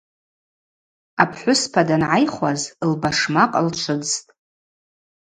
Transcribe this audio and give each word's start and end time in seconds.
Апхӏвыспа 1.21 1.81
дангӏайхуаз 1.87 2.61
лбашмакъ 2.89 3.57
лчвыдзтӏ. 3.67 4.25